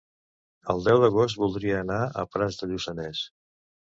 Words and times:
El 0.73 0.79
deu 0.85 1.01
d'agost 1.03 1.37
voldria 1.41 1.77
anar 1.81 1.97
a 2.05 2.23
Prats 2.37 2.57
de 2.63 2.71
Lluçanès. 2.73 3.21